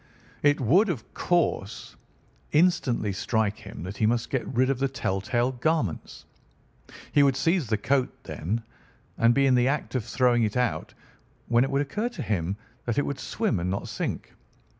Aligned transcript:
It 0.41 0.59
would 0.59 0.89
of 0.89 1.13
course 1.13 1.95
instantly 2.53 3.13
strike 3.13 3.57
him 3.59 3.83
that 3.83 3.97
he 3.97 4.07
must 4.07 4.31
get 4.31 4.47
rid 4.47 4.71
of 4.71 4.79
the 4.79 4.87
tell 4.87 5.21
tale 5.21 5.51
garments. 5.51 6.25
He 7.11 7.21
would 7.21 7.35
seize 7.35 7.67
the 7.67 7.77
coat, 7.77 8.09
then, 8.23 8.63
and 9.19 9.35
be 9.35 9.45
in 9.45 9.53
the 9.53 9.67
act 9.67 9.93
of 9.93 10.03
throwing 10.03 10.41
it 10.41 10.57
out, 10.57 10.95
when 11.49 11.63
it 11.63 11.69
would 11.69 11.83
occur 11.83 12.09
to 12.09 12.23
him 12.23 12.57
that 12.85 12.97
it 12.97 13.05
would 13.05 13.19
swim 13.19 13.59
and 13.59 13.69
not 13.69 13.87
sink. 13.87 14.33